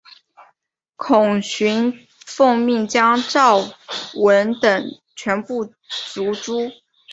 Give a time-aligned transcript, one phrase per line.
[0.95, 3.61] 孔循奉命将赵
[4.15, 5.63] 虔等全部
[6.11, 6.71] 族诛。